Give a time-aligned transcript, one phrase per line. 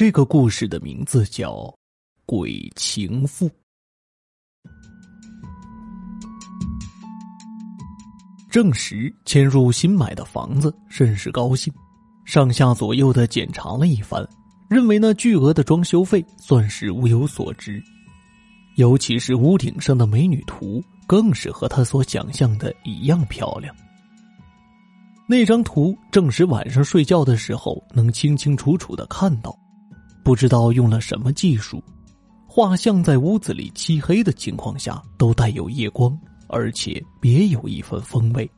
[0.00, 1.52] 这个故事的名字叫
[2.24, 3.46] 《鬼情妇》。
[8.50, 11.70] 郑石迁入新买的房子，甚是高兴，
[12.24, 14.26] 上下左右的检查了一番，
[14.70, 17.78] 认为那巨额的装修费算是物有所值。
[18.76, 23.76] 尤其是屋顶上的美女图，更是和他所想象的一样漂亮。
[25.28, 29.54] 那张图正是晚上睡觉的时候能清清楚楚的看到，
[30.22, 31.82] 不知道用了什么技术，
[32.46, 36.16] 画像在屋子里漆黑的情况下都带有夜光，
[36.48, 38.50] 而且别有一番风味。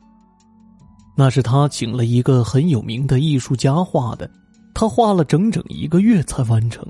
[1.16, 4.30] 那是他请了一个很有名的艺术家画的，
[4.74, 6.86] 他画了整整一个月才完成。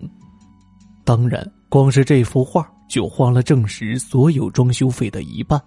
[1.05, 2.69] 当然，光是这幅画。
[2.89, 5.59] 就花了郑石所有装修费的一半。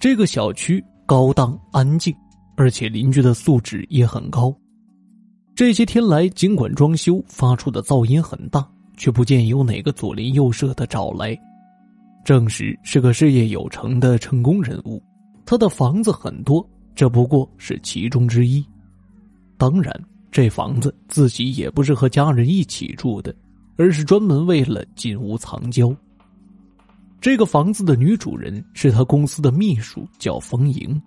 [0.00, 2.12] 这个小区高档安静，
[2.56, 4.52] 而且邻居的素质也很高。
[5.54, 8.66] 这些天来，尽管装修发出的噪音很大，
[8.96, 11.38] 却不见有哪个左邻右舍的找来。
[12.24, 15.02] 郑石是个事业有成的成功人物，
[15.46, 18.64] 他的房子很多，这不过是其中之一。
[19.56, 19.94] 当然，
[20.32, 23.34] 这房子自己也不是和家人一起住的。
[23.76, 25.92] 而是专门为了金屋藏娇。
[27.20, 31.02] 这个房子的女主人是他公司的秘书，叫冯莹。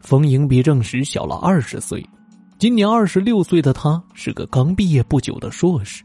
[0.00, 2.00] 冯莹比郑石小了二十岁，
[2.58, 6.02] 今年二十六岁的他是个刚毕业不久的硕士。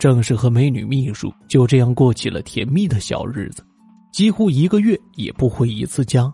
[0.00, 3.64] 郑氏和美女秘书就这样过起了甜蜜的小日子，
[4.12, 6.30] 几乎一个月也不回一次家。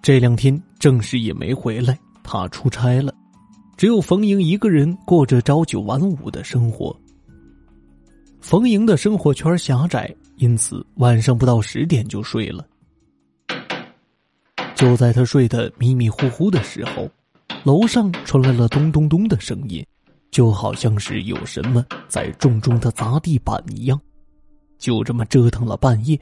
[0.00, 3.12] 这两天郑氏也没回来，他出差了。
[3.76, 6.98] 只有冯莹一个人过着朝九晚五的生活。
[8.40, 12.66] 冯莹的生活圈狭窄，因此晚上不到十点就睡了。
[14.74, 17.06] 就在他睡得迷迷糊糊的时候，
[17.62, 19.84] 楼上传来了咚咚咚的声音，
[20.30, 24.00] 就好像是有什么在重重的砸地板一样。
[24.78, 26.18] 就这么折腾了半夜，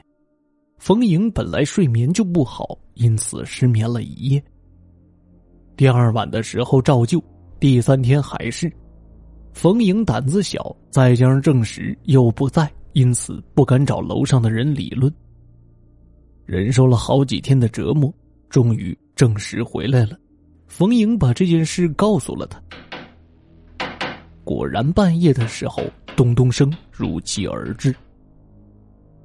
[0.79, 4.43] 冯莹本来睡眠就不好，因此失眠了一夜。
[5.77, 7.23] 第二晚的时候照旧。
[7.57, 8.71] 第三天还是，
[9.53, 15.13] 冯莹胆子小，再加上郑石又不在，因此不敢找楼上的人理论。
[16.45, 18.13] 忍受了好几天的折磨，
[18.49, 20.17] 终于证实回来了。
[20.69, 22.61] 冯莹把这件事告诉了他。
[24.45, 25.83] 果然，半夜的时候，
[26.15, 27.93] 咚咚声如期而至。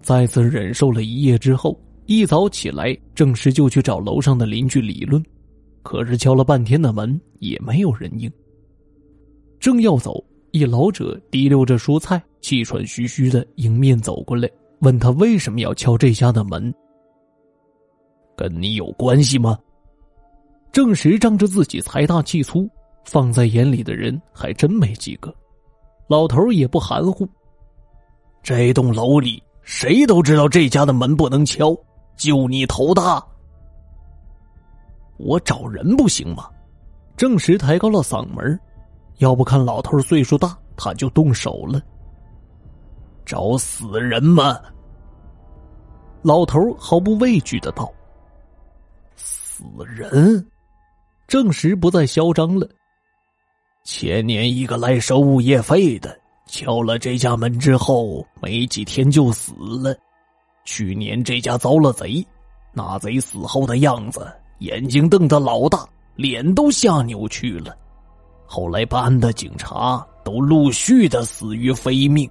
[0.00, 5.22] 再次忍受了一夜之后，一早起来，郑石就去找楼上的邻居理论。
[5.82, 8.30] 可是敲了半天的门也没有人应。
[9.60, 14.50] 正要走，一老者提溜着蔬菜，气喘吁吁的迎面走过来，
[14.80, 16.74] 问他为什么要敲这家的门？
[18.36, 19.58] 跟你有关系吗？
[20.74, 22.68] 郑石仗着自己财大气粗，
[23.04, 25.32] 放在眼里的人还真没几个。
[26.08, 27.28] 老头也不含糊，
[28.42, 31.72] 这栋楼里谁都知道这家的门不能敲，
[32.16, 33.24] 就你头大。
[35.16, 36.50] 我找人不行吗？
[37.16, 38.58] 郑石抬高了嗓门
[39.18, 41.80] 要不看老头岁数大，他就动手了。
[43.24, 44.58] 找死人吗？
[46.22, 47.88] 老头毫不畏惧的道
[49.14, 50.44] ：“死人！”
[51.34, 52.68] 证实不再嚣张了。
[53.82, 59.52] 前年一个来收物业费的，敲了这家门之后，没几天就死
[59.82, 59.96] 了。
[60.64, 62.24] 去年这家遭了贼，
[62.72, 64.32] 那贼死后的样子。
[64.60, 65.84] 眼睛瞪得老大，
[66.14, 67.76] 脸都吓扭曲了。
[68.46, 72.30] 后来办案的警察都陆续的死于非命。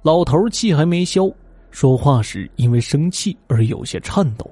[0.00, 1.28] 老头气还没消，
[1.72, 4.48] 说话时因为生气而有些颤抖。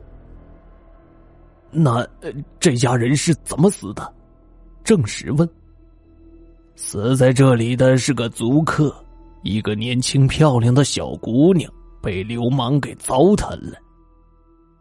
[1.73, 2.07] 那
[2.61, 4.15] 这家人是怎么死的？
[4.85, 5.49] 郑石问。
[6.77, 8.95] 死在这里的是个租客，
[9.43, 13.77] 一个年轻漂亮的小姑娘被流氓给糟蹋了。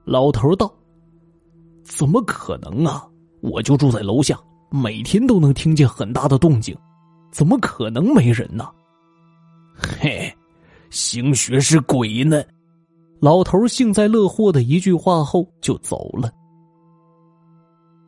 [0.06, 0.72] 老头道。
[1.84, 3.06] 怎么可能啊！
[3.42, 4.40] 我就住在楼下，
[4.70, 6.78] 每天都能听见很大的动静，
[7.32, 8.70] 怎么可能没人呢？
[9.76, 10.32] 嘿，
[10.92, 12.42] 兴许是鬼呢！
[13.20, 16.32] 老头幸灾乐祸的一句话后就走了。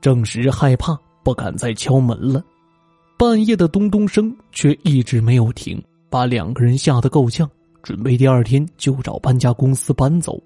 [0.03, 2.44] 郑石害怕，不敢再敲门了。
[3.17, 7.50] 半夜的咚咚声却一直没有停，把两个人吓得够呛，
[7.81, 10.38] 准备第二天就找搬家公司搬走。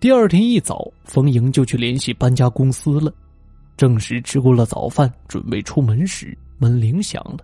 [0.00, 3.14] 第二天一早，冯莹就去联系搬家公司了。
[3.76, 7.38] 正时吃过了早饭，准备出门时，门铃响了。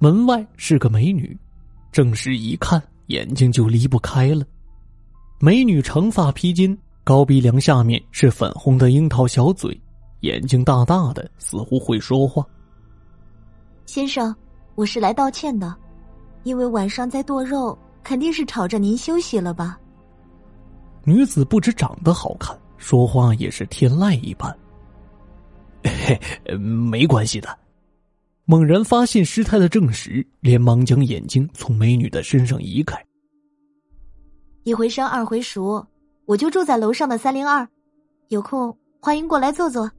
[0.00, 1.38] 门外是个美女，
[1.92, 4.44] 郑石一看，眼睛就离不开了。
[5.38, 9.78] 美女长发披肩，高鼻梁下面是粉红的樱桃小嘴，
[10.20, 12.46] 眼睛大大的，似乎会说话。
[13.86, 14.34] 先生，
[14.76, 15.74] 我是来道歉的，
[16.44, 19.76] 因为晚上在剁肉，肯定是吵着您休息了吧？
[21.02, 24.56] 女子不止长得好看，说话也是天籁一般。
[25.82, 26.20] 嘿，
[26.56, 27.58] 没关系的。
[28.44, 32.96] 猛然发现失态的郑石，连忙将眼睛从美女的身上移开。
[34.62, 35.84] 一回生，二回熟，
[36.26, 37.66] 我就住在楼上的三零二，
[38.28, 39.90] 有空欢迎过来坐坐。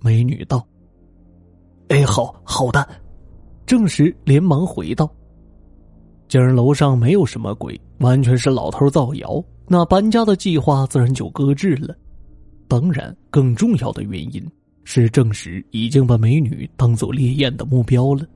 [0.00, 0.66] 美女道
[1.88, 2.86] ：“哎，好好的。”
[3.66, 5.10] 郑石连忙回道
[6.28, 11.96] ：“今儿楼上没有什么鬼，完全是老头造谣，那搬家的计划自然就搁置了。
[12.68, 14.44] 当然，更重要的原因。”
[14.84, 18.26] 是郑石已经把美女当做猎艳的目标了。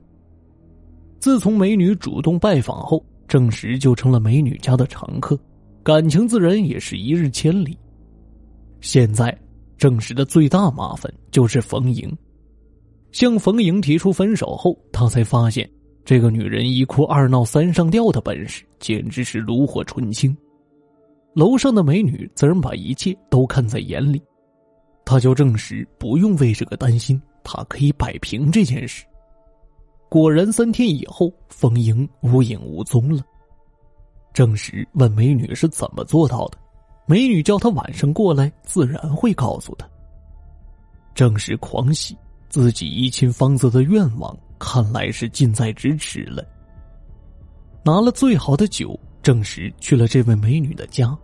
[1.19, 5.37] 自从美女主动拜访后，郑石就成了美女家的常客，
[5.87, 7.79] 感情自然也是一日千里。
[8.81, 9.33] 现在，
[9.77, 12.13] 证实的最大麻烦就是冯莹。
[13.13, 15.65] 向冯莹提出分手后，他才发现
[16.03, 20.35] 这个女人一哭二闹三上吊的本事简直是炉火纯青。
[21.33, 24.21] 楼上的美女自然把一切都看在眼里。
[25.05, 29.05] 他就证实不用为这个担心，他可以摆平这件事。
[30.09, 33.23] 果然，三天以后，冯莹无影无踪了。
[34.33, 36.57] 郑石问美女是怎么做到的，
[37.05, 39.87] 美女叫他晚上过来，自然会告诉他。
[41.15, 42.15] 郑石狂喜，
[42.49, 46.45] 自己一亲芳泽的愿望看来是近在咫尺了。
[47.83, 51.17] 拿了最好的酒，郑石去了这位美女的家，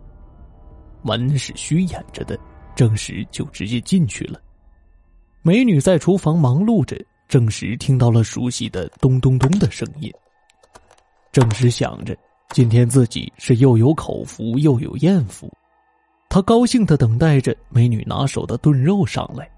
[1.02, 2.38] 门是虚掩着的。
[2.74, 4.40] 郑石就直接进去了。
[5.42, 6.96] 美女在厨房忙碌着，
[7.28, 10.12] 郑石听到了熟悉的“咚咚咚”的声音。
[11.30, 12.16] 郑石想着，
[12.54, 15.52] 今天自己是又有口福又有艳福，
[16.28, 19.50] 他高兴的等待着美女拿手的炖肉上来。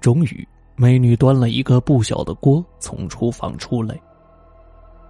[0.00, 3.96] 终于，美女端了一个不小的锅从厨房出来。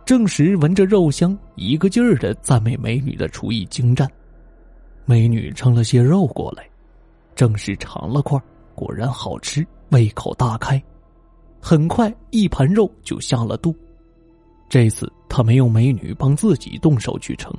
[0.05, 4.07] 郑石闻着肉香，一个劲儿的赞美美女的厨艺精湛。
[5.07, 6.69] 美女盛了些肉过来。
[7.35, 8.39] 正是尝了块，
[8.75, 10.79] 果然好吃，胃口大开。
[11.63, 13.75] 很快，一盘肉就下了肚。
[14.69, 17.51] 这次他没用美女帮自己动手去盛，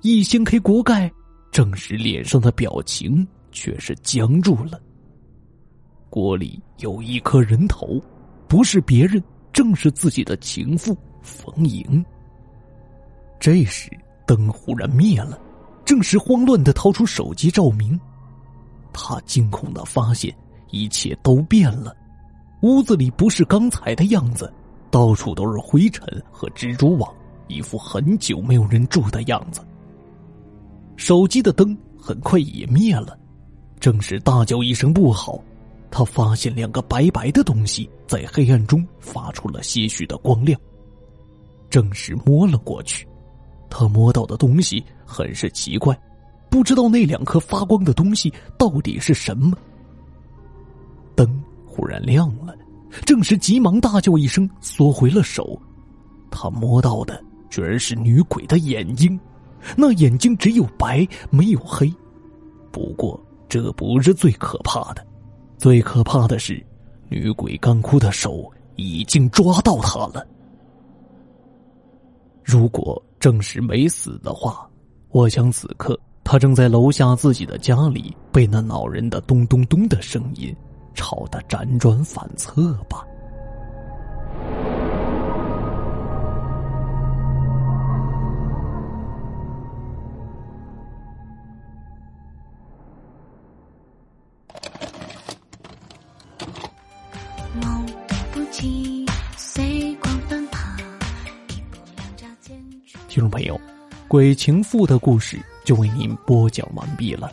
[0.00, 1.12] 一掀开锅盖，
[1.50, 4.80] 正是脸上的表情却是僵住了。
[6.08, 8.00] 锅里有一颗人头，
[8.48, 9.22] 不是别人，
[9.52, 12.04] 正是自己的情妇冯莹。
[13.38, 13.90] 这时
[14.26, 15.38] 灯忽然灭了，
[15.84, 18.00] 正是慌乱的掏出手机照明。
[18.92, 20.34] 他惊恐的发现，
[20.70, 21.94] 一切都变了，
[22.62, 24.50] 屋子里不是刚才的样子，
[24.94, 27.12] 到处都是灰尘和蜘蛛网，
[27.48, 29.60] 一副很久没有人住的样子。
[30.94, 33.18] 手机的灯很快也灭了，
[33.80, 35.42] 正是大叫一声不好，
[35.90, 40.56] 他发现两个白白的东西在黑暗中发出了些许的光亮。
[41.68, 43.04] 正是摸了过去，
[43.68, 46.00] 他摸到的东西很是奇怪。
[46.48, 49.58] 不知道那两颗发光的东西到底是什么。
[51.16, 52.54] 灯忽然亮了，
[53.04, 55.60] 正是急忙大叫一声，缩回了手。
[56.30, 59.18] 他摸到的居然是女鬼的眼睛，
[59.76, 61.92] 那眼睛只有白没有黑。
[62.70, 65.06] 不过这不是最可怕的，
[65.58, 66.64] 最可怕的是，
[67.08, 70.26] 女鬼干枯的手已经抓到他了。
[72.42, 74.68] 如果正是没死的话，
[75.10, 75.98] 我想此刻。
[76.24, 80.56] 他正在楼下自己的家里，被那恼人的咚咚咚的声音
[80.94, 83.04] 吵得辗转反侧吧。
[103.08, 103.60] 听众朋友，
[104.08, 105.38] 鬼情妇的故事。
[105.64, 107.32] 就为您播讲完毕了。